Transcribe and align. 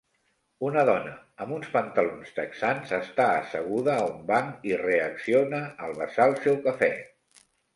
Una 0.67 0.83
dona 0.89 1.11
amb 1.45 1.53
uns 1.57 1.67
pantalons 1.75 2.31
texans 2.39 2.95
està 2.99 3.27
asseguda 3.43 3.99
a 3.99 4.09
un 4.15 4.25
banc 4.33 4.67
i 4.73 4.77
reacciona 4.85 5.61
al 5.89 5.97
vessar 6.01 6.27
el 6.33 6.39
seu 6.49 6.59
cafè. 6.69 6.93